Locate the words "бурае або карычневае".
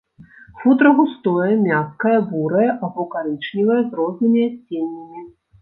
2.31-3.79